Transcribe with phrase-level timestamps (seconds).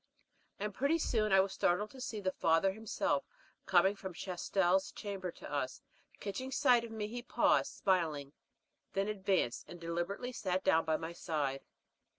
[0.57, 3.23] And pretty soon I was startled to see the father himself
[3.67, 5.83] coming from Chastel's chamber to us.
[6.19, 8.33] Catching sight of me he paused, smiling,
[8.93, 11.61] then advanced, and deliberately sat down by my side.